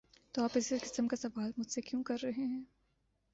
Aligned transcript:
‘‘''تو 0.33 0.43
آپ 0.43 0.49
اس 0.55 0.73
قسم 0.81 1.07
کا 1.07 1.15
سوال 1.15 1.51
مجھ 1.57 1.71
سے 1.71 1.81
کیوں 1.81 2.03
کر 2.03 2.17
رہے 2.23 2.45
ہیں؟ 2.45 2.63